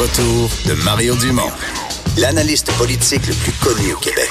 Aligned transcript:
retour 0.00 0.48
de 0.66 0.82
Mario 0.82 1.14
Dumont, 1.16 1.50
l'analyste 2.16 2.72
politique 2.78 3.20
le 3.26 3.34
plus 3.34 3.52
connu 3.52 3.92
au 3.92 3.98
Québec. 3.98 4.30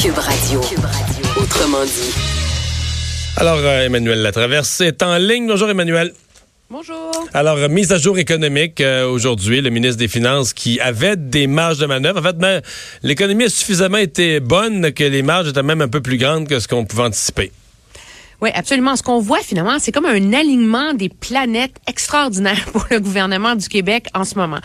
Cube 0.00 0.16
Radio. 0.16 0.60
Autrement 1.36 1.84
dit. 1.84 2.14
Alors, 3.36 3.58
euh, 3.58 3.84
Emmanuel 3.84 4.22
Latraverse 4.22 4.80
est 4.80 5.02
en 5.02 5.18
ligne. 5.18 5.46
Bonjour, 5.48 5.68
Emmanuel. 5.68 6.14
Bonjour. 6.70 7.12
Alors, 7.34 7.58
euh, 7.58 7.68
mise 7.68 7.92
à 7.92 7.98
jour 7.98 8.16
économique 8.16 8.80
euh, 8.80 9.06
aujourd'hui, 9.06 9.60
le 9.60 9.68
ministre 9.68 9.98
des 9.98 10.08
Finances 10.08 10.54
qui 10.54 10.80
avait 10.80 11.16
des 11.16 11.46
marges 11.46 11.78
de 11.78 11.84
manœuvre. 11.84 12.20
En 12.20 12.22
fait, 12.22 12.38
ben, 12.38 12.62
l'économie 13.02 13.44
a 13.44 13.50
suffisamment 13.50 13.98
été 13.98 14.40
bonne 14.40 14.92
que 14.92 15.04
les 15.04 15.22
marges 15.22 15.48
étaient 15.48 15.62
même 15.62 15.82
un 15.82 15.88
peu 15.88 16.00
plus 16.00 16.16
grandes 16.16 16.48
que 16.48 16.58
ce 16.58 16.68
qu'on 16.68 16.86
pouvait 16.86 17.02
anticiper. 17.02 17.52
Oui, 18.42 18.50
absolument. 18.54 18.96
Ce 18.96 19.04
qu'on 19.04 19.20
voit 19.20 19.38
finalement, 19.38 19.78
c'est 19.78 19.92
comme 19.92 20.04
un 20.04 20.32
alignement 20.32 20.94
des 20.94 21.08
planètes 21.08 21.76
extraordinaire 21.86 22.64
pour 22.72 22.84
le 22.90 22.98
gouvernement 22.98 23.54
du 23.54 23.68
Québec 23.68 24.08
en 24.14 24.24
ce 24.24 24.34
moment. 24.36 24.58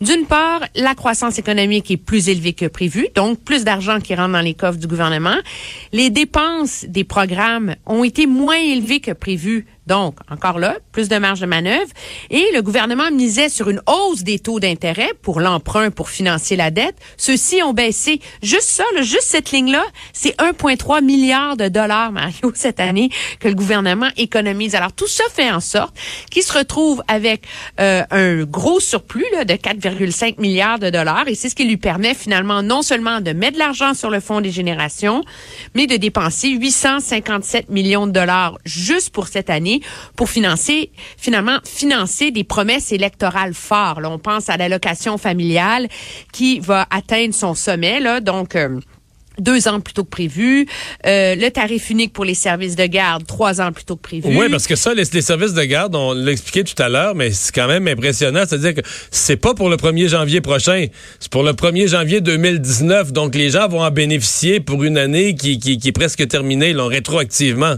D'une 0.00 0.24
part, 0.24 0.60
la 0.76 0.94
croissance 0.94 1.36
économique 1.36 1.90
est 1.90 1.96
plus 1.96 2.28
élevée 2.28 2.52
que 2.52 2.66
prévu, 2.66 3.08
donc 3.16 3.40
plus 3.40 3.64
d'argent 3.64 3.98
qui 3.98 4.14
rentre 4.14 4.34
dans 4.34 4.40
les 4.40 4.54
coffres 4.54 4.78
du 4.78 4.86
gouvernement. 4.86 5.34
Les 5.92 6.10
dépenses 6.10 6.84
des 6.86 7.02
programmes 7.02 7.74
ont 7.86 8.04
été 8.04 8.28
moins 8.28 8.56
élevées 8.56 9.00
que 9.00 9.10
prévu. 9.10 9.66
Donc, 9.86 10.16
encore 10.30 10.58
là, 10.58 10.76
plus 10.92 11.08
de 11.08 11.16
marge 11.16 11.40
de 11.40 11.46
manœuvre. 11.46 11.90
Et 12.30 12.44
le 12.54 12.62
gouvernement 12.62 13.10
misait 13.10 13.48
sur 13.48 13.68
une 13.68 13.82
hausse 13.86 14.22
des 14.22 14.38
taux 14.38 14.60
d'intérêt 14.60 15.10
pour 15.22 15.40
l'emprunt 15.40 15.90
pour 15.90 16.08
financer 16.08 16.56
la 16.56 16.70
dette. 16.70 16.96
Ceux-ci 17.16 17.62
ont 17.62 17.74
baissé. 17.74 18.20
Juste 18.42 18.68
ça, 18.68 18.84
là, 18.94 19.02
juste 19.02 19.24
cette 19.24 19.50
ligne-là, 19.50 19.84
c'est 20.12 20.36
1,3 20.38 21.04
milliard 21.04 21.56
de 21.56 21.68
dollars, 21.68 22.12
Mario, 22.12 22.52
cette 22.54 22.80
année, 22.80 23.10
que 23.40 23.48
le 23.48 23.54
gouvernement 23.54 24.08
économise. 24.16 24.74
Alors, 24.74 24.92
tout 24.92 25.08
ça 25.08 25.24
fait 25.32 25.50
en 25.50 25.60
sorte 25.60 25.94
qu'il 26.30 26.42
se 26.42 26.56
retrouve 26.56 27.02
avec 27.08 27.42
euh, 27.80 28.02
un 28.10 28.44
gros 28.44 28.80
surplus 28.80 29.26
là, 29.32 29.44
de 29.44 29.54
4,5 29.54 30.40
milliards 30.40 30.78
de 30.78 30.88
dollars. 30.88 31.28
Et 31.28 31.34
c'est 31.34 31.50
ce 31.50 31.54
qui 31.54 31.64
lui 31.64 31.76
permet 31.76 32.14
finalement 32.14 32.62
non 32.62 32.82
seulement 32.82 33.20
de 33.20 33.32
mettre 33.32 33.54
de 33.54 33.58
l'argent 33.58 33.92
sur 33.92 34.10
le 34.10 34.20
fonds 34.20 34.40
des 34.40 34.50
générations, 34.50 35.22
mais 35.74 35.86
de 35.86 35.96
dépenser 35.96 36.48
857 36.48 37.68
millions 37.68 38.06
de 38.06 38.12
dollars 38.12 38.58
juste 38.64 39.10
pour 39.10 39.28
cette 39.28 39.50
année 39.50 39.73
pour 40.16 40.28
financer, 40.28 40.90
finalement, 41.16 41.58
financer 41.64 42.30
des 42.30 42.44
promesses 42.44 42.92
électorales 42.92 43.54
fortes. 43.54 44.00
On 44.04 44.18
pense 44.18 44.48
à 44.48 44.56
l'allocation 44.56 45.18
familiale 45.18 45.88
qui 46.32 46.60
va 46.60 46.86
atteindre 46.90 47.34
son 47.34 47.54
sommet, 47.54 48.00
donc... 48.20 48.56
euh, 48.56 48.80
deux 49.38 49.68
ans 49.68 49.80
plus 49.80 49.94
tôt 49.94 50.04
que 50.04 50.10
prévu. 50.10 50.66
Euh, 51.06 51.34
le 51.34 51.48
tarif 51.50 51.90
unique 51.90 52.12
pour 52.12 52.24
les 52.24 52.34
services 52.34 52.76
de 52.76 52.86
garde, 52.86 53.26
trois 53.26 53.60
ans 53.60 53.72
plus 53.72 53.84
tôt 53.84 53.96
que 53.96 54.02
prévu. 54.02 54.28
Oui, 54.36 54.48
parce 54.50 54.66
que 54.66 54.76
ça, 54.76 54.94
les, 54.94 55.04
services 55.04 55.54
de 55.54 55.64
garde, 55.64 55.94
on 55.96 56.12
l'a 56.12 56.32
expliqué 56.32 56.64
tout 56.64 56.80
à 56.80 56.88
l'heure, 56.88 57.14
mais 57.14 57.30
c'est 57.30 57.54
quand 57.54 57.66
même 57.66 57.88
impressionnant. 57.88 58.42
C'est-à-dire 58.48 58.74
que 58.74 58.88
c'est 59.10 59.36
pas 59.36 59.54
pour 59.54 59.68
le 59.68 59.76
1er 59.76 60.08
janvier 60.08 60.40
prochain, 60.40 60.86
c'est 61.18 61.30
pour 61.30 61.42
le 61.42 61.52
1er 61.52 61.88
janvier 61.88 62.20
2019. 62.20 63.12
Donc, 63.12 63.34
les 63.34 63.50
gens 63.50 63.68
vont 63.68 63.82
en 63.82 63.90
bénéficier 63.90 64.60
pour 64.60 64.84
une 64.84 64.98
année 64.98 65.34
qui, 65.34 65.58
est 65.84 65.92
presque 65.92 66.26
terminée, 66.28 66.72
là, 66.72 66.86
rétroactivement. 66.86 67.76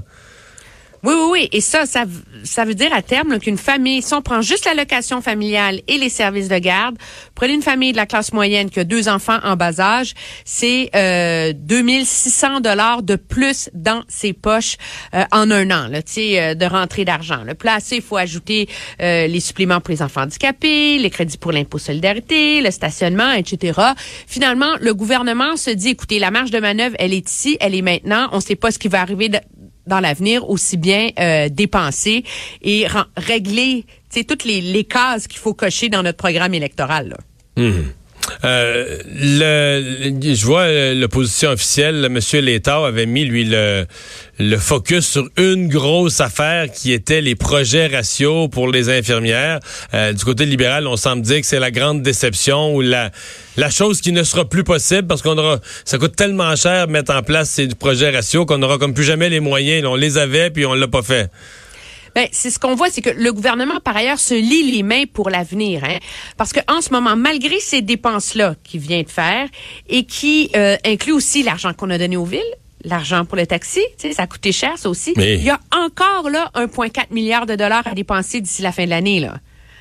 Oui, 1.07 1.15
oui, 1.15 1.29
oui. 1.31 1.49
Et 1.53 1.61
ça, 1.61 1.87
ça, 1.87 2.05
ça 2.43 2.65
veut 2.65 2.75
dire 2.75 2.93
à 2.93 3.01
terme 3.01 3.39
qu'une 3.39 3.59
famille, 3.59 4.03
si 4.03 4.13
on 4.13 4.23
prend 4.23 4.41
juste 4.41 4.65
l'allocation 4.65 5.21
familiale 5.21 5.81
et 5.87 5.99
les 5.99 6.09
services 6.09 6.49
de 6.49 6.59
garde, 6.59 6.97
prenez 7.37 7.53
une 7.55 7.63
famille 7.63 7.93
de 7.93 7.97
la 7.97 8.07
classe 8.07 8.33
moyenne 8.33 8.71
qui 8.71 8.81
a 8.81 8.85
deux 8.85 9.09
enfants 9.09 9.39
en 9.45 9.55
bas 9.55 9.79
âge, 9.79 10.15
c'est 10.45 10.91
euh, 10.97 11.53
2600 11.55 12.59
dollars 12.59 13.05
de 13.05 13.15
plus 13.15 13.71
dans 13.73 14.03
ses 14.09 14.33
poches 14.33 14.79
euh, 15.15 15.23
en 15.31 15.49
un 15.53 15.71
an, 15.71 15.87
là, 15.89 16.01
euh, 16.19 16.55
de 16.55 16.65
rentrée 16.67 17.05
d'argent. 17.05 17.45
Le 17.45 17.55
placé, 17.55 17.97
il 17.97 18.03
faut 18.03 18.17
ajouter 18.17 18.69
euh, 19.01 19.29
les 19.29 19.41
suppléments 19.41 19.81
pour 19.81 19.93
les 19.93 20.03
enfants 20.03 20.23
handicapés, 20.23 20.99
les 20.99 21.11
crédits 21.11 21.39
pour 21.39 21.53
l'impôt 21.53 21.79
solidarité, 21.79 22.61
le 22.63 22.73
stationnement, 22.73 23.31
etc. 23.31 23.81
Finalement, 24.27 24.75
le 24.81 24.93
gouvernement 24.93 25.57
se 25.57 25.71
dit, 25.71 25.91
écoutez, 25.91 26.19
la 26.19 26.33
marge 26.33 26.51
de 26.51 26.59
manœuvre, 26.59 26.97
elle 26.99 27.15
est 27.15 27.31
ici, 27.31 27.57
elle 27.61 27.77
est 27.77 27.83
maintenant. 27.83 28.29
On 28.33 28.37
ne 28.39 28.43
sait 28.43 28.57
pas 28.57 28.73
ce 28.73 28.81
qui 28.81 28.89
va 28.89 29.01
arriver 29.01 29.29
de- 29.29 29.39
dans 29.87 30.01
l'avenir 30.01 30.49
aussi 30.49 30.77
bien 30.77 31.11
euh, 31.19 31.49
dépenser 31.49 32.25
et 32.63 32.87
régler 33.17 33.85
toutes 34.27 34.45
les, 34.45 34.61
les 34.61 34.85
cases 34.85 35.27
qu'il 35.27 35.39
faut 35.39 35.55
cocher 35.55 35.89
dans 35.89 36.03
notre 36.03 36.17
programme 36.17 36.55
électoral. 36.55 37.09
là. 37.09 37.17
Euh, 38.45 38.99
le, 39.15 40.35
je 40.35 40.47
vois 40.47 40.63
euh, 40.63 40.95
l'opposition 40.95 41.51
officielle, 41.51 42.05
M. 42.05 42.19
Létard 42.43 42.85
avait 42.85 43.07
mis, 43.07 43.25
lui, 43.25 43.45
le, 43.45 43.87
le 44.39 44.57
focus 44.59 45.07
sur 45.07 45.29
une 45.37 45.69
grosse 45.69 46.21
affaire 46.21 46.71
qui 46.71 46.93
était 46.93 47.21
les 47.21 47.35
projets 47.35 47.87
ratios 47.87 48.49
pour 48.51 48.69
les 48.69 48.91
infirmières. 48.91 49.61
Euh, 49.95 50.13
du 50.13 50.25
côté 50.25 50.45
libéral, 50.45 50.87
on 50.87 50.97
semble 50.97 51.23
dire 51.23 51.41
que 51.41 51.47
c'est 51.47 51.61
la 51.61 51.71
grande 51.71 52.03
déception 52.03 52.75
ou 52.75 52.83
la, 52.83 53.11
chose 53.71 54.01
qui 54.01 54.13
ne 54.13 54.23
sera 54.23 54.45
plus 54.45 54.65
possible 54.65 55.07
parce 55.07 55.23
qu'on 55.23 55.39
aura, 55.39 55.59
ça 55.85 55.99
coûte 55.99 56.17
tellement 56.17 56.55
cher 56.57 56.87
de 56.87 56.93
mettre 56.93 57.15
en 57.15 57.23
place 57.23 57.51
ces 57.51 57.69
projets 57.69 58.11
ratios 58.11 58.45
qu'on 58.47 58.63
aura 58.63 58.79
comme 58.79 58.95
plus 58.95 59.05
jamais 59.05 59.29
les 59.29 59.41
moyens. 59.41 59.87
On 59.87 59.95
les 59.95 60.19
avait 60.19 60.51
puis 60.51 60.67
on 60.67 60.75
l'a 60.75 60.89
pas 60.89 61.03
fait. 61.03 61.31
Ben, 62.17 62.27
c'est 62.33 62.49
ce 62.51 62.59
qu'on 62.59 62.75
voit, 62.75 62.89
c'est 62.89 63.03
que 63.03 63.11
le 63.11 63.31
gouvernement, 63.31 63.79
par 63.85 63.95
ailleurs, 63.95 64.19
se 64.19 64.33
lie 64.33 64.73
les 64.73 64.83
mains 64.83 65.05
pour 65.13 65.29
l'avenir. 65.29 65.85
Hein? 65.85 65.99
Parce 66.39 66.53
que 66.55 66.61
en 66.67 66.81
ce 66.81 66.91
moment, 66.91 67.15
malgré 67.15 67.61
ces 67.61 67.83
dépenses-là 67.83 68.55
qu'il 68.65 68.81
vient 68.81 69.03
de 69.03 69.09
faire 69.11 69.47
et 69.91 70.05
qui 70.05 70.51
euh, 70.57 70.77
inclut 70.87 71.13
aussi 71.13 71.43
l'argent 71.43 71.75
qu'on 71.75 71.91
a 71.91 71.99
donné 71.99 72.17
aux 72.17 72.25
villes, 72.25 72.41
l'argent 72.85 73.27
pour 73.27 73.37
le 73.37 73.47
taxi, 73.47 73.81
ça 74.13 74.23
a 74.23 74.27
coûté 74.27 74.51
cher, 74.51 74.79
ça 74.79 74.89
aussi. 74.89 75.13
Mais- 75.19 75.35
Il 75.35 75.45
y 75.45 75.51
a 75.51 75.61
encore 75.73 76.31
là 76.31 76.51
1,4 76.55 77.13
milliard 77.13 77.45
de 77.45 77.55
dollars 77.55 77.87
à 77.87 77.95
dépenser 77.95 78.41
d'ici 78.41 78.63
la 78.63 78.73
fin 78.73 78.85
de 78.87 78.91
l'année. 78.91 79.21
là. 79.21 79.35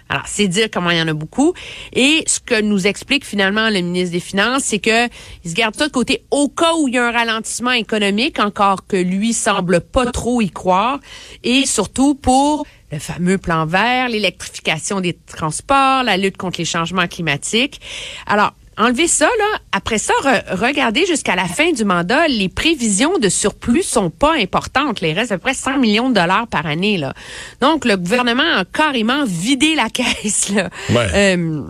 Alors, 0.09 0.23
c'est 0.27 0.47
dire 0.47 0.67
comment 0.71 0.91
il 0.91 0.97
y 0.97 1.01
en 1.01 1.07
a 1.07 1.13
beaucoup. 1.13 1.53
Et 1.93 2.23
ce 2.27 2.39
que 2.39 2.61
nous 2.61 2.85
explique 2.85 3.25
finalement 3.25 3.69
le 3.69 3.81
ministre 3.81 4.11
des 4.11 4.19
Finances, 4.19 4.63
c'est 4.65 4.79
que 4.79 5.05
il 5.43 5.49
se 5.49 5.55
garde 5.55 5.75
ça 5.75 5.87
de 5.87 5.91
côté 5.91 6.23
au 6.29 6.47
cas 6.47 6.73
où 6.79 6.87
il 6.87 6.93
y 6.93 6.97
a 6.97 7.07
un 7.07 7.11
ralentissement 7.11 7.71
économique, 7.71 8.39
encore 8.39 8.85
que 8.87 8.97
lui 8.97 9.33
semble 9.33 9.81
pas 9.81 10.11
trop 10.11 10.41
y 10.41 10.51
croire, 10.51 10.99
et 11.43 11.65
surtout 11.65 12.13
pour 12.13 12.67
le 12.91 12.99
fameux 12.99 13.39
plan 13.39 13.65
vert, 13.65 14.09
l'électrification 14.09 15.01
des 15.01 15.13
transports, 15.13 16.03
la 16.03 16.17
lutte 16.17 16.37
contre 16.37 16.59
les 16.59 16.65
changements 16.65 17.07
climatiques. 17.07 17.81
Alors, 18.27 18.53
Enlevez 18.77 19.07
ça, 19.07 19.25
là. 19.25 19.59
Après 19.71 19.97
ça, 19.97 20.13
re- 20.23 20.43
regardez 20.55 21.05
jusqu'à 21.05 21.35
la 21.35 21.45
fin 21.45 21.71
du 21.71 21.85
mandat, 21.85 22.27
les 22.27 22.49
prévisions 22.49 23.17
de 23.19 23.29
surplus 23.29 23.83
sont 23.83 24.09
pas 24.09 24.33
importantes. 24.35 24.99
Les 25.01 25.13
restent 25.13 25.31
à 25.31 25.37
peu 25.37 25.43
près 25.43 25.53
100 25.53 25.77
millions 25.77 26.09
de 26.09 26.15
dollars 26.15 26.47
par 26.47 26.65
année, 26.65 26.97
là. 26.97 27.13
Donc, 27.61 27.85
le 27.85 27.95
gouvernement 27.97 28.57
a 28.57 28.65
carrément 28.65 29.23
vidé 29.25 29.75
la 29.75 29.89
caisse, 29.89 30.49
là. 30.49 30.69
Ouais. 30.89 31.07
Euh, 31.13 31.61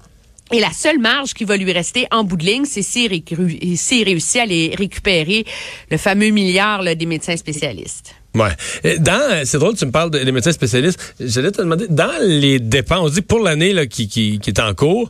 et 0.51 0.59
la 0.59 0.71
seule 0.71 0.99
marge 0.99 1.33
qui 1.33 1.43
va 1.43 1.57
lui 1.57 1.71
rester 1.71 2.07
en 2.11 2.23
bout 2.23 2.37
de 2.37 2.45
ligne, 2.45 2.65
c'est 2.65 2.83
s'il 2.83 3.07
réussit 3.09 4.41
à 4.41 4.45
les 4.45 4.73
récupérer 4.77 5.43
le 5.89 5.97
fameux 5.97 6.29
milliard 6.29 6.83
là, 6.83 6.93
des 6.95 7.07
médecins 7.07 7.35
spécialistes. 7.35 8.13
Ouais. 8.35 8.97
Dans, 8.99 9.45
c'est 9.45 9.57
drôle, 9.57 9.75
tu 9.75 9.85
me 9.85 9.91
parles 9.91 10.11
des 10.11 10.31
médecins 10.31 10.51
spécialistes. 10.51 11.15
J'allais 11.19 11.51
te 11.51 11.61
demander, 11.61 11.87
dans 11.89 12.11
les 12.21 12.59
dépenses, 12.59 12.99
on 13.01 13.09
dit 13.09 13.21
pour 13.21 13.39
l'année 13.39 13.87
qui, 13.87 14.39
est 14.45 14.59
en 14.59 14.73
cours, 14.73 15.09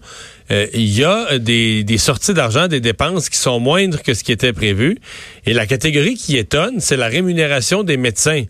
euh, 0.51 0.67
il 0.73 0.95
y 0.95 1.03
a 1.03 1.39
des, 1.39 1.83
des 1.83 1.97
sorties 1.97 2.33
d'argent, 2.33 2.67
des 2.67 2.79
dépenses 2.79 3.29
qui 3.29 3.37
sont 3.37 3.59
moindres 3.59 4.01
que 4.01 4.13
ce 4.13 4.23
qui 4.23 4.31
était 4.31 4.53
prévu. 4.53 4.97
Et 5.45 5.53
la 5.53 5.66
catégorie 5.66 6.16
qui 6.16 6.37
étonne, 6.37 6.79
c'est 6.79 6.97
la 6.97 7.07
rémunération 7.07 7.83
des 7.83 7.97
médecins. 7.97 8.43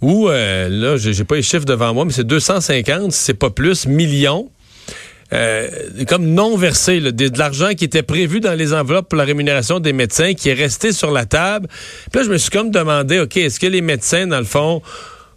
Où, 0.00 0.28
euh, 0.28 0.68
là, 0.68 0.96
j'ai 0.96 1.12
j'ai 1.12 1.24
pas 1.24 1.36
les 1.36 1.42
chiffres 1.42 1.64
devant 1.64 1.92
moi, 1.92 2.04
mais 2.04 2.12
c'est 2.12 2.26
250, 2.26 3.12
si 3.12 3.22
c'est 3.22 3.34
pas 3.34 3.50
plus, 3.50 3.86
millions. 3.86 4.48
Euh, 5.32 5.68
comme 6.08 6.26
non 6.26 6.56
versé, 6.56 7.00
là, 7.00 7.12
de, 7.12 7.38
l'argent 7.38 7.70
qui 7.76 7.84
était 7.84 8.02
prévu 8.02 8.40
dans 8.40 8.54
les 8.54 8.72
enveloppes 8.72 9.08
pour 9.08 9.18
la 9.18 9.24
rémunération 9.24 9.80
des 9.80 9.92
médecins, 9.92 10.34
qui 10.34 10.48
est 10.48 10.54
resté 10.54 10.92
sur 10.92 11.10
la 11.10 11.26
table. 11.26 11.68
Puis 12.10 12.20
là, 12.20 12.26
je 12.26 12.30
me 12.32 12.38
suis 12.38 12.50
comme 12.50 12.70
demandé, 12.70 13.20
OK, 13.20 13.36
est-ce 13.36 13.60
que 13.60 13.66
les 13.66 13.82
médecins, 13.82 14.26
dans 14.26 14.38
le 14.38 14.44
fond, 14.44 14.82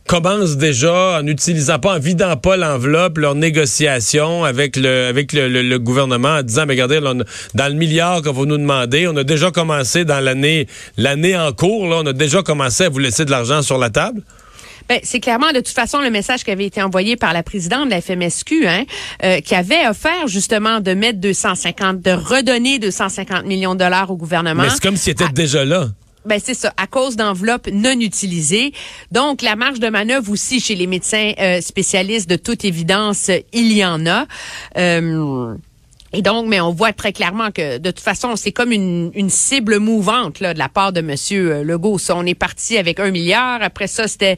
commencent 0.07 0.57
déjà 0.57 1.19
en 1.19 1.27
utilisant 1.27 1.79
pas, 1.79 1.95
en 1.95 1.99
vidant 1.99 2.35
pas 2.35 2.57
l'enveloppe, 2.57 3.17
leur 3.17 3.35
négociation 3.35 4.43
avec 4.43 4.75
le 4.75 5.05
avec 5.05 5.31
le, 5.31 5.77
gouvernement 5.77 6.37
en 6.39 6.43
disant, 6.43 6.65
mais 6.65 6.73
regardez, 6.73 6.99
on 7.01 7.21
a- 7.21 7.23
dans 7.53 7.67
le 7.67 7.75
milliard 7.75 8.21
que 8.21 8.29
vous 8.29 8.45
nous 8.45 8.57
demandez, 8.57 9.07
on 9.07 9.15
a 9.15 9.23
déjà 9.23 9.51
commencé 9.51 10.03
dans 10.03 10.19
l'année 10.19 10.67
l'année 10.97 11.37
en 11.37 11.51
cours, 11.53 11.87
là, 11.87 11.97
on 12.03 12.05
a 12.07 12.13
déjà 12.13 12.41
commencé 12.41 12.85
à 12.85 12.89
vous 12.89 12.99
laisser 12.99 13.25
de 13.25 13.31
l'argent 13.31 13.61
sur 13.61 13.77
la 13.77 13.89
table? 13.89 14.21
Ben, 14.91 14.99
c'est 15.03 15.21
clairement 15.21 15.53
de 15.53 15.61
toute 15.61 15.69
façon 15.69 16.01
le 16.01 16.09
message 16.09 16.43
qui 16.43 16.51
avait 16.51 16.65
été 16.65 16.81
envoyé 16.81 17.15
par 17.15 17.31
la 17.31 17.43
présidente 17.43 17.85
de 17.85 17.91
la 17.91 18.01
FMSQ, 18.01 18.67
hein, 18.67 18.83
euh, 19.23 19.39
qui 19.39 19.55
avait 19.55 19.87
offert 19.87 20.27
justement 20.27 20.81
de 20.81 20.93
mettre 20.93 21.21
250, 21.21 22.01
de 22.01 22.11
redonner 22.11 22.77
250 22.77 23.45
millions 23.45 23.73
de 23.73 23.79
dollars 23.79 24.11
au 24.11 24.17
gouvernement. 24.17 24.63
Mais 24.63 24.69
c'est 24.69 24.81
comme 24.81 24.97
s'il 24.97 25.13
était 25.13 25.29
déjà 25.29 25.63
là. 25.63 25.87
Ben 26.25 26.41
c'est 26.43 26.55
ça, 26.55 26.73
à 26.75 26.87
cause 26.87 27.15
d'enveloppes 27.15 27.69
non 27.71 27.97
utilisées. 28.01 28.73
Donc 29.13 29.41
la 29.41 29.55
marge 29.55 29.79
de 29.79 29.87
manœuvre 29.87 30.29
aussi 30.29 30.59
chez 30.59 30.75
les 30.75 30.87
médecins 30.87 31.31
euh, 31.39 31.61
spécialistes, 31.61 32.29
de 32.29 32.35
toute 32.35 32.65
évidence, 32.65 33.31
il 33.53 33.71
y 33.71 33.85
en 33.85 34.05
a. 34.05 34.25
Euh, 34.77 35.55
et 36.13 36.21
donc, 36.21 36.47
mais 36.47 36.59
on 36.59 36.71
voit 36.71 36.91
très 36.91 37.13
clairement 37.13 37.51
que 37.51 37.77
de 37.77 37.89
toute 37.89 38.03
façon, 38.03 38.35
c'est 38.35 38.51
comme 38.51 38.73
une, 38.73 39.29
cible 39.29 39.79
mouvante 39.79 40.41
là, 40.41 40.53
de 40.53 40.59
la 40.59 40.67
part 40.67 40.91
de 40.91 40.99
Monsieur 40.99 41.53
euh, 41.53 41.63
Legault. 41.63 41.97
Ça, 41.99 42.15
on 42.17 42.25
est 42.25 42.35
parti 42.35 42.77
avec 42.77 42.99
un 42.99 43.11
milliard. 43.11 43.59
Après 43.61 43.87
ça, 43.87 44.09
c'était 44.09 44.35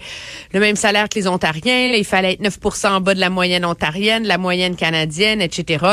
le 0.54 0.60
même 0.60 0.75
salaire 0.75 1.10
que 1.10 1.18
les 1.18 1.28
Ontariens. 1.28 1.90
Là, 1.90 1.98
il 1.98 2.06
fallait 2.06 2.34
être 2.34 2.42
9% 2.42 2.88
en 2.90 3.02
bas 3.02 3.16
de 3.16 3.20
la 3.20 3.31
moyenne 3.31 3.66
ontarienne, 3.66 4.28
la 4.28 4.38
moyenne 4.38 4.75
canadienne, 4.75 5.42
etc. 5.42 5.84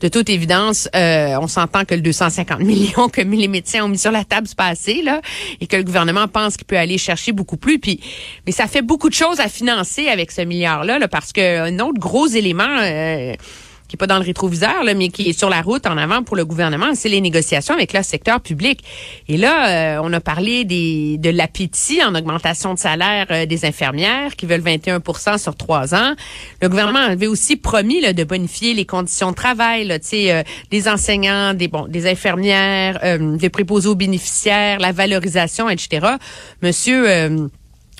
De 0.00 0.08
toute 0.08 0.30
évidence, 0.30 0.88
euh, 0.96 1.36
on 1.38 1.48
s'entend 1.48 1.84
que 1.84 1.94
le 1.94 2.00
250 2.00 2.60
millions 2.60 3.10
que 3.10 3.20
les 3.20 3.48
médecins 3.48 3.84
ont 3.84 3.88
mis 3.88 3.98
sur 3.98 4.12
la 4.12 4.24
table, 4.24 4.46
c'est 4.46 4.56
pas 4.56 4.68
assez, 4.68 5.02
là, 5.02 5.20
et 5.60 5.66
que 5.66 5.76
le 5.76 5.84
gouvernement 5.84 6.28
pense 6.28 6.56
qu'il 6.56 6.66
peut 6.66 6.78
aller 6.78 6.96
chercher 6.96 7.32
beaucoup 7.32 7.58
plus. 7.58 7.78
Puis, 7.78 8.00
mais 8.46 8.52
ça 8.52 8.66
fait 8.68 8.82
beaucoup 8.82 9.10
de 9.10 9.14
choses 9.14 9.40
à 9.40 9.48
financer 9.48 10.08
avec 10.08 10.30
ce 10.30 10.40
milliard-là, 10.40 10.98
là, 10.98 11.08
parce 11.08 11.32
que 11.34 11.60
un 11.60 11.78
autre 11.80 12.00
gros 12.00 12.26
élément... 12.26 12.78
Euh, 12.80 13.34
qui 13.88 13.96
est 13.96 13.98
pas 13.98 14.06
dans 14.06 14.18
le 14.18 14.24
rétroviseur, 14.24 14.82
là, 14.84 14.94
mais 14.94 15.08
qui 15.08 15.28
est 15.28 15.38
sur 15.38 15.48
la 15.48 15.62
route 15.62 15.86
en 15.86 15.96
avant 15.96 16.22
pour 16.22 16.36
le 16.36 16.44
gouvernement, 16.44 16.94
c'est 16.94 17.08
les 17.08 17.20
négociations 17.20 17.74
avec 17.74 17.92
le 17.92 18.02
secteur 18.02 18.40
public. 18.40 18.82
Et 19.28 19.36
là, 19.36 19.96
euh, 19.96 20.00
on 20.02 20.12
a 20.12 20.20
parlé 20.20 20.64
des, 20.64 21.18
de 21.18 21.30
l'appétit 21.30 22.02
en 22.02 22.14
augmentation 22.14 22.74
de 22.74 22.78
salaire 22.78 23.26
euh, 23.30 23.46
des 23.46 23.64
infirmières 23.64 24.36
qui 24.36 24.46
veulent 24.46 24.60
21 24.60 25.00
sur 25.38 25.54
trois 25.54 25.94
ans. 25.94 26.14
Le 26.60 26.68
gouvernement 26.68 27.00
avait 27.00 27.26
aussi 27.26 27.56
promis 27.56 28.00
là, 28.00 28.12
de 28.12 28.24
bonifier 28.24 28.74
les 28.74 28.84
conditions 28.84 29.30
de 29.30 29.36
travail, 29.36 29.84
là, 29.86 29.98
euh, 30.14 30.42
des 30.70 30.88
enseignants, 30.88 31.54
des 31.54 31.68
bon, 31.68 31.86
des 31.88 32.08
infirmières, 32.08 33.00
des 33.18 33.50
préposés 33.50 33.88
aux 33.88 33.94
bénéficiaires, 33.94 34.78
la 34.78 34.92
valorisation, 34.92 35.68
etc. 35.68 36.06
Monsieur 36.62 37.48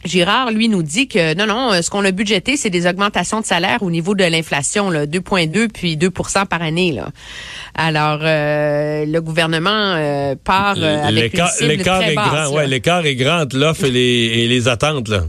Girard, 0.07 0.51
lui, 0.51 0.69
nous 0.69 0.83
dit 0.83 1.09
que 1.09 1.35
non, 1.35 1.47
non, 1.47 1.73
euh, 1.73 1.83
ce 1.83 1.91
qu'on 1.91 2.05
a 2.05 2.11
budgété, 2.11 2.57
c'est 2.57 2.71
des 2.71 2.87
augmentations 2.87 3.41
de 3.41 3.47
salaire 3.47 3.83
au 3.83 3.91
niveau 3.91 4.15
de 4.15 4.25
l'inflation, 4.25 4.91
2,2 4.91 5.69
puis 5.69 5.97
2% 5.97 6.47
par 6.47 6.63
année. 6.63 6.93
Là. 6.93 7.11
Alors, 7.75 8.21
euh, 8.23 9.05
le 9.05 9.21
gouvernement 9.21 9.71
euh, 9.71 10.35
part 10.43 10.77
avec 10.83 11.39
une 11.39 11.47
cible 11.47 11.83
très 11.83 12.13
est 12.13 12.15
grand, 12.15 12.51
ouais, 12.51 12.67
l'écart 12.67 13.05
est 13.05 13.17
grand 13.17 13.43
entre 13.43 13.57
l'offre 13.57 13.85
et 13.85 13.91
les, 13.91 14.01
et 14.01 14.49
les 14.49 14.69
attentes. 14.69 15.09
Là 15.09 15.25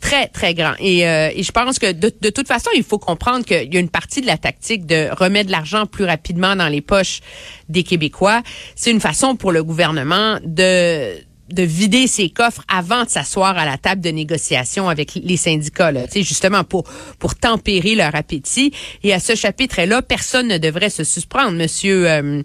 très, 0.00 0.28
très 0.28 0.54
grand. 0.54 0.74
Et, 0.78 1.00
et, 1.00 1.42
je 1.42 1.50
pense 1.50 1.80
que 1.80 1.90
de, 1.90 2.12
de 2.20 2.30
toute 2.30 2.46
façon, 2.46 2.70
il 2.76 2.84
faut 2.84 3.00
comprendre 3.00 3.44
qu'il 3.44 3.74
y 3.74 3.76
a 3.76 3.80
une 3.80 3.88
partie 3.88 4.20
de 4.20 4.28
la 4.28 4.38
tactique 4.38 4.86
de 4.86 5.08
remettre 5.10 5.48
de 5.48 5.52
l'argent 5.52 5.86
plus 5.86 6.04
rapidement 6.04 6.54
dans 6.54 6.68
les 6.68 6.80
poches 6.80 7.18
des 7.68 7.82
Québécois. 7.82 8.42
C'est 8.76 8.92
une 8.92 9.00
façon 9.00 9.34
pour 9.34 9.50
le 9.50 9.64
gouvernement 9.64 10.38
de 10.44 11.18
de 11.50 11.62
vider 11.62 12.06
ses 12.06 12.30
coffres 12.30 12.62
avant 12.68 13.04
de 13.04 13.08
s'asseoir 13.08 13.56
à 13.56 13.64
la 13.64 13.78
table 13.78 14.00
de 14.00 14.10
négociation 14.10 14.88
avec 14.88 15.14
les 15.14 15.36
syndicats, 15.36 15.92
là, 15.92 16.02
justement 16.14 16.64
pour 16.64 16.84
pour 17.18 17.34
tempérer 17.34 17.94
leur 17.94 18.14
appétit. 18.14 18.72
Et 19.02 19.12
à 19.12 19.20
ce 19.20 19.34
chapitre-là, 19.34 20.02
personne 20.02 20.48
ne 20.48 20.58
devrait 20.58 20.90
se 20.90 21.04
suspendre. 21.04 21.52
Monsieur 21.52 22.08
euh, 22.08 22.42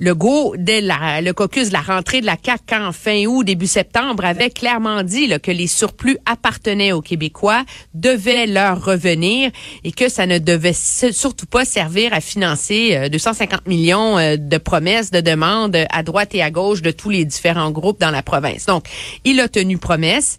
Legault, 0.00 0.54
dès 0.56 0.80
le 0.80 1.32
caucus 1.32 1.68
de 1.68 1.74
la 1.74 1.82
rentrée 1.82 2.22
de 2.22 2.26
la 2.26 2.36
CAQ 2.42 2.74
en 2.74 2.92
fin 2.92 3.26
août, 3.26 3.44
début 3.44 3.66
septembre, 3.66 4.24
avait 4.24 4.48
clairement 4.48 5.02
dit 5.02 5.30
que 5.42 5.50
les 5.50 5.66
surplus 5.66 6.16
appartenaient 6.24 6.92
aux 6.92 7.02
Québécois, 7.02 7.64
devaient 7.92 8.46
leur 8.46 8.82
revenir 8.82 9.50
et 9.84 9.92
que 9.92 10.08
ça 10.08 10.24
ne 10.24 10.38
devait 10.38 10.72
surtout 10.72 11.44
pas 11.44 11.66
servir 11.66 12.14
à 12.14 12.22
financer 12.22 13.10
250 13.10 13.60
euh, 13.60 13.68
millions 13.68 14.16
euh, 14.16 14.36
de 14.38 14.56
promesses, 14.56 15.10
de 15.10 15.20
demandes 15.20 15.76
à 15.90 16.02
droite 16.02 16.34
et 16.34 16.42
à 16.42 16.50
gauche 16.50 16.80
de 16.80 16.92
tous 16.92 17.10
les 17.10 17.26
différents 17.26 17.70
groupes 17.70 18.00
dans 18.00 18.10
la 18.10 18.22
province. 18.22 18.64
Donc, 18.64 18.86
il 19.24 19.38
a 19.38 19.48
tenu 19.48 19.76
promesse. 19.76 20.38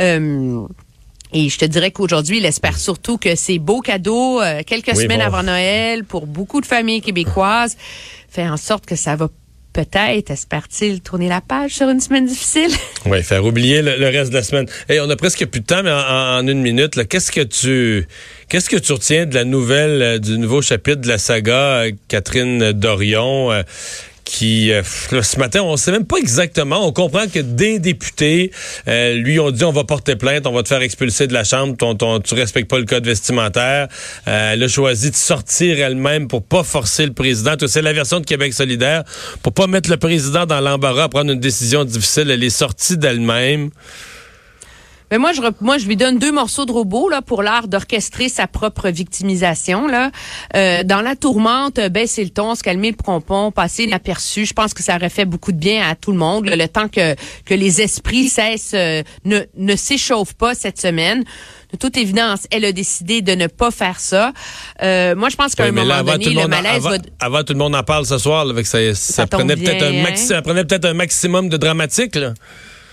Euh, 0.00 0.62
et 1.34 1.48
je 1.48 1.58
te 1.58 1.64
dirais 1.64 1.90
qu'aujourd'hui, 1.90 2.38
il 2.38 2.46
espère 2.46 2.78
surtout 2.78 3.16
que 3.16 3.34
ces 3.36 3.58
beaux 3.58 3.80
cadeaux, 3.80 4.42
quelques 4.66 4.94
semaines 4.94 5.22
avant 5.22 5.42
Noël, 5.42 6.04
pour 6.04 6.26
beaucoup 6.26 6.60
de 6.60 6.66
familles 6.66 7.00
québécoises, 7.00 7.78
fait 8.32 8.48
en 8.48 8.56
sorte 8.56 8.86
que 8.86 8.96
ça 8.96 9.14
va 9.14 9.28
peut-être, 9.72 10.30
espère-t-il, 10.30 11.00
tourner 11.00 11.28
la 11.28 11.40
page 11.40 11.72
sur 11.72 11.88
une 11.88 12.00
semaine 12.00 12.26
difficile. 12.26 12.70
Oui, 13.04 13.20
faire 13.24 13.44
oublier 13.44 13.82
le, 13.82 14.06
reste 14.06 14.30
de 14.30 14.36
la 14.36 14.44
semaine. 14.44 14.66
Et 14.88 15.00
on 15.00 15.10
a 15.10 15.16
presque 15.16 15.44
plus 15.46 15.60
de 15.60 15.66
temps, 15.66 15.82
mais 15.82 15.90
en, 15.90 16.46
une 16.46 16.62
minute, 16.62 17.08
qu'est-ce 17.08 17.32
que 17.32 17.40
tu 17.40 18.06
qu'est-ce 18.48 18.70
que 18.70 18.76
tu 18.76 18.92
retiens 18.92 19.26
de 19.26 19.34
la 19.34 19.44
nouvelle, 19.44 20.02
euh, 20.02 20.18
du 20.20 20.38
nouveau 20.38 20.62
chapitre 20.62 21.00
de 21.00 21.08
la 21.08 21.18
saga 21.18 21.82
euh, 21.82 21.90
Catherine 22.06 22.70
Dorion? 22.70 23.50
Qui, 24.24 24.72
euh, 24.72 24.82
ce 24.84 25.38
matin, 25.38 25.62
on 25.62 25.72
ne 25.72 25.76
sait 25.76 25.90
même 25.90 26.06
pas 26.06 26.16
exactement. 26.16 26.86
On 26.86 26.92
comprend 26.92 27.26
que 27.26 27.40
des 27.40 27.78
députés 27.78 28.52
euh, 28.86 29.14
lui 29.14 29.40
ont 29.40 29.50
dit 29.50 29.64
on 29.64 29.72
va 29.72 29.84
porter 29.84 30.16
plainte, 30.16 30.46
on 30.46 30.52
va 30.52 30.62
te 30.62 30.68
faire 30.68 30.80
expulser 30.80 31.26
de 31.26 31.32
la 31.32 31.44
Chambre, 31.44 31.76
ton, 31.76 31.94
ton, 31.94 32.20
tu 32.20 32.34
respectes 32.34 32.70
pas 32.70 32.78
le 32.78 32.84
code 32.84 33.04
vestimentaire. 33.04 33.88
Euh, 34.28 34.52
elle 34.52 34.62
a 34.62 34.68
choisi 34.68 35.10
de 35.10 35.16
sortir 35.16 35.80
elle-même 35.80 36.28
pour 36.28 36.44
pas 36.44 36.62
forcer 36.62 37.04
le 37.04 37.12
président. 37.12 37.54
C'est 37.66 37.82
la 37.82 37.92
version 37.92 38.20
de 38.20 38.26
Québec 38.26 38.54
solidaire. 38.54 39.02
Pour 39.42 39.52
pas 39.52 39.66
mettre 39.66 39.90
le 39.90 39.96
président 39.96 40.46
dans 40.46 40.60
l'embarras 40.60 41.04
à 41.04 41.08
prendre 41.08 41.32
une 41.32 41.40
décision 41.40 41.84
difficile, 41.84 42.30
elle 42.30 42.44
est 42.44 42.50
sortie 42.50 42.96
d'elle-même. 42.96 43.70
Mais 45.12 45.18
moi, 45.18 45.34
je, 45.34 45.42
moi, 45.60 45.76
je 45.76 45.86
lui 45.86 45.96
donne 45.96 46.18
deux 46.18 46.32
morceaux 46.32 46.64
de 46.64 46.72
robot 46.72 47.10
là 47.10 47.20
pour 47.20 47.42
l'art 47.42 47.68
d'orchestrer 47.68 48.30
sa 48.30 48.46
propre 48.46 48.88
victimisation. 48.88 49.86
Là, 49.86 50.10
euh, 50.56 50.84
dans 50.84 51.02
la 51.02 51.16
tourmente, 51.16 51.78
euh, 51.78 51.90
baisser 51.90 52.24
le 52.24 52.30
ton, 52.30 52.54
se 52.54 52.62
calmer 52.62 52.92
le 52.92 52.96
pompon, 52.96 53.52
passer 53.52 53.84
inaperçu. 53.84 54.46
Je 54.46 54.54
pense 54.54 54.72
que 54.72 54.82
ça 54.82 54.96
aurait 54.96 55.10
fait 55.10 55.26
beaucoup 55.26 55.52
de 55.52 55.58
bien 55.58 55.86
à 55.86 55.96
tout 55.96 56.12
le 56.12 56.18
monde. 56.18 56.46
le 56.48 56.66
temps 56.66 56.88
que 56.88 57.14
que 57.44 57.52
les 57.52 57.82
esprits 57.82 58.30
cessent, 58.30 58.72
euh, 58.72 59.02
ne 59.26 59.40
ne 59.58 59.76
s'échauffent 59.76 60.32
pas 60.32 60.54
cette 60.54 60.80
semaine 60.80 61.24
de 61.72 61.78
toute 61.78 61.96
évidence, 61.96 62.46
elle 62.50 62.64
a 62.64 62.72
décidé 62.72 63.22
de 63.22 63.32
ne 63.32 63.46
pas 63.46 63.70
faire 63.70 63.98
ça. 63.98 64.32
Euh, 64.82 65.14
moi, 65.14 65.30
je 65.30 65.36
pense 65.36 65.54
qu'à 65.54 65.64
un 65.64 65.72
moment 65.72 66.02
donné, 66.02 66.30
le, 66.30 66.46
malaise 66.46 66.86
avant, 66.86 66.96
avant, 67.18 67.44
tout 67.44 67.54
le 67.54 67.58
monde 67.58 67.74
en 67.74 67.82
parle 67.82 68.04
ce 68.04 68.18
soir, 68.18 68.48
avec 68.48 68.66
ça, 68.66 68.78
ça, 68.94 69.26
prenait 69.26 69.56
peut-être 69.56 69.82
un, 69.82 70.02
maxi, 70.02 70.26
ça 70.26 70.42
prenait 70.42 70.64
peut-être 70.64 70.84
un 70.84 70.94
maximum 70.94 71.48
de 71.48 71.56
dramatique. 71.56 72.14
Là. 72.14 72.34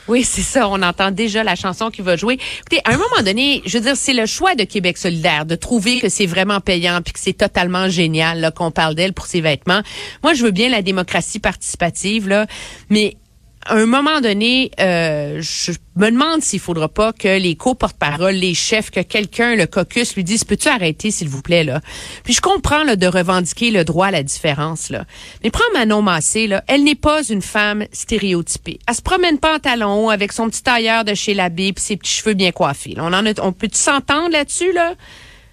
Oui, 0.09 0.23
c'est 0.23 0.41
ça. 0.41 0.67
On 0.67 0.81
entend 0.81 1.11
déjà 1.11 1.44
la 1.44 1.53
chanson 1.53 1.91
qui 1.91 2.01
va 2.01 2.15
jouer. 2.15 2.39
Écoutez, 2.61 2.81
à 2.83 2.95
un 2.95 2.97
moment 2.97 3.21
donné, 3.23 3.61
je 3.67 3.77
veux 3.77 3.83
dire, 3.83 3.95
c'est 3.95 4.13
le 4.13 4.25
choix 4.25 4.56
de 4.56 4.63
Québec 4.63 4.97
solidaire 4.97 5.45
de 5.45 5.53
trouver 5.53 6.00
que 6.00 6.09
c'est 6.09 6.25
vraiment 6.25 6.59
payant 6.59 7.00
puis 7.03 7.13
que 7.13 7.19
c'est 7.19 7.33
totalement 7.33 7.89
génial 7.89 8.51
qu'on 8.56 8.71
parle 8.71 8.95
d'elle 8.95 9.13
pour 9.13 9.27
ses 9.27 9.39
vêtements. 9.39 9.81
Moi, 10.23 10.33
je 10.33 10.44
veux 10.44 10.49
bien 10.49 10.68
la 10.68 10.81
démocratie 10.81 11.37
participative, 11.37 12.28
là, 12.28 12.47
mais 12.89 13.18
à 13.66 13.75
un 13.75 13.85
moment 13.85 14.21
donné, 14.21 14.71
euh, 14.80 15.42
je 15.42 15.73
me 15.95 16.09
demande 16.09 16.42
s'il 16.42 16.59
faudra 16.59 16.87
pas 16.87 17.11
que 17.11 17.39
les 17.39 17.56
co-porte-parole, 17.56 18.35
les 18.35 18.54
chefs, 18.54 18.89
que 18.89 19.01
quelqu'un, 19.01 19.56
le 19.56 19.68
caucus, 19.68 20.16
lui 20.16 20.23
dise, 20.23 20.44
peux-tu 20.44 20.69
arrêter, 20.69 21.11
s'il 21.11 21.28
vous 21.28 21.42
plaît, 21.42 21.63
là? 21.63 21.81
Puis 22.23 22.33
je 22.33 22.42
comprends, 22.42 22.85
de 22.85 23.07
revendiquer 23.07 23.69
le 23.71 23.83
droit 23.83 24.07
à 24.07 24.11
la 24.11 24.23
différence, 24.23 24.89
là. 24.89 25.06
Mais 25.44 25.51
prends 25.51 25.63
Manon 25.73 26.01
Massé, 26.01 26.47
là. 26.47 26.63
Elle 26.68 26.83
n'est 26.83 26.95
pas 26.95 27.21
une 27.23 27.42
femme 27.42 27.85
stéréotypée. 27.92 28.80
Elle 28.87 28.95
se 28.95 29.01
promène 29.01 29.39
pas 29.39 29.56
en 29.56 29.59
talons 29.59 30.06
hauts 30.06 30.09
avec 30.09 30.31
son 30.31 30.49
petit 30.49 30.63
tailleur 30.63 31.04
de 31.04 31.13
chez 31.13 31.33
l'abbé 31.33 31.73
puis 31.73 31.83
ses 31.83 31.97
petits 31.97 32.13
cheveux 32.13 32.33
bien 32.33 32.51
coiffés. 32.51 32.95
On 32.97 33.13
en 33.13 33.25
a, 33.25 33.33
on 33.42 33.51
peut 33.51 33.69
s'entendre 33.71 34.31
là-dessus, 34.31 34.71
là? 34.71 34.95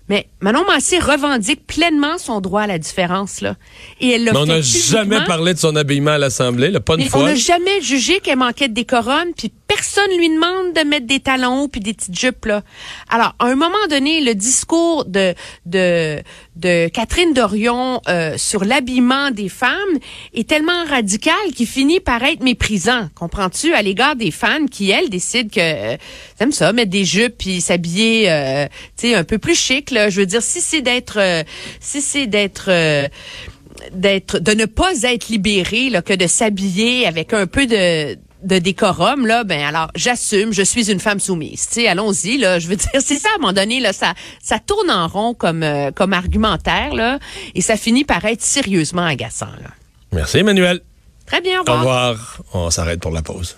Mais 0.08 0.28
Manon 0.40 0.64
Massé 0.66 0.98
revendique 0.98 1.66
pleinement 1.66 2.18
son 2.18 2.40
droit 2.40 2.62
à 2.62 2.66
la 2.66 2.78
différence. 2.78 3.40
Là. 3.40 3.56
Et 4.00 4.10
elle 4.10 4.30
on 4.34 4.46
n'a 4.46 4.60
jamais 4.60 5.24
parlé 5.26 5.54
de 5.54 5.58
son 5.58 5.74
habillement 5.74 6.12
à 6.12 6.18
l'Assemblée, 6.18 6.70
pas 6.80 6.94
une 6.94 7.08
fois. 7.08 7.22
On 7.22 7.24
n'a 7.24 7.34
jamais 7.34 7.80
jugé 7.80 8.20
qu'elle 8.20 8.38
manquait 8.38 8.68
de 8.68 8.74
décorum, 8.74 9.32
puis 9.36 9.52
personne 9.66 10.10
lui 10.16 10.28
demande 10.28 10.74
de 10.74 10.88
mettre 10.88 11.06
des 11.06 11.20
talons 11.20 11.62
hauts 11.62 11.68
puis 11.68 11.80
des 11.80 11.92
petites 11.92 12.18
jupes. 12.18 12.44
Là. 12.44 12.62
Alors, 13.08 13.34
à 13.38 13.46
un 13.46 13.56
moment 13.56 13.74
donné, 13.90 14.20
le 14.20 14.34
discours 14.34 15.04
de, 15.06 15.34
de, 15.64 16.22
de 16.56 16.88
Catherine 16.88 17.34
Dorion 17.34 18.00
euh, 18.08 18.34
sur 18.38 18.64
l'habillement 18.64 19.30
des 19.30 19.48
femmes 19.48 19.98
est 20.34 20.48
tellement 20.48 20.84
radical 20.88 21.34
qu'il 21.54 21.66
finit 21.66 22.00
par 22.00 22.22
être 22.22 22.42
méprisant, 22.42 23.08
comprends-tu, 23.14 23.74
à 23.74 23.82
l'égard 23.82 24.16
des 24.16 24.30
fans 24.30 24.66
qui, 24.70 24.90
elles, 24.90 25.10
décident 25.10 25.50
que 25.50 25.60
euh, 25.60 25.96
aiment 26.40 26.52
ça, 26.52 26.72
mettre 26.72 26.90
des 26.90 27.04
jupes 27.04 27.36
puis 27.38 27.60
s'habiller, 27.60 28.30
euh, 28.30 28.66
tu 28.96 29.08
sais, 29.08 29.14
un 29.14 29.24
peu 29.24 29.38
plus 29.38 29.54
chic. 29.54 29.92
Je 29.92 30.20
veux 30.20 30.26
dire, 30.26 30.42
si 30.42 30.60
c'est 30.60 30.82
d'être, 30.82 31.18
euh, 31.18 31.42
si 31.80 32.00
c'est 32.00 32.26
d'être 32.26 32.66
euh, 32.68 33.06
d'être 33.92 34.38
de 34.38 34.52
ne 34.52 34.64
pas 34.64 35.02
être 35.02 35.28
libéré 35.28 35.90
là, 35.90 36.02
que 36.02 36.14
de 36.14 36.26
s'habiller 36.26 37.06
avec 37.06 37.32
un 37.32 37.46
peu 37.46 37.66
de 37.66 38.16
de 38.46 38.58
décorum 38.58 39.26
là 39.26 39.44
ben 39.44 39.62
alors 39.62 39.90
j'assume 39.94 40.52
je 40.52 40.62
suis 40.62 40.90
une 40.90 41.00
femme 41.00 41.20
soumise 41.20 41.68
tu 41.68 41.80
sais 41.80 41.88
allons-y 41.88 42.38
là 42.38 42.58
je 42.58 42.68
veux 42.68 42.76
dire 42.76 43.00
c'est 43.00 43.18
ça 43.18 43.28
à 43.32 43.36
un 43.36 43.40
moment 43.40 43.52
donné 43.52 43.80
là 43.80 43.92
ça 43.92 44.14
ça 44.42 44.58
tourne 44.58 44.90
en 44.90 45.08
rond 45.08 45.34
comme 45.34 45.62
euh, 45.62 45.90
comme 45.90 46.12
argumentaire 46.12 46.94
là 46.94 47.18
et 47.54 47.60
ça 47.60 47.76
finit 47.76 48.04
par 48.04 48.24
être 48.24 48.42
sérieusement 48.42 49.04
agaçant 49.04 49.46
là. 49.46 49.70
Merci 50.12 50.38
Emmanuel. 50.38 50.80
Très 51.26 51.40
bien 51.40 51.60
au 51.60 51.64
revoir. 51.64 51.76
Au 51.76 51.80
revoir 51.80 52.42
on 52.54 52.70
s'arrête 52.70 53.00
pour 53.00 53.10
la 53.10 53.22
pause. 53.22 53.56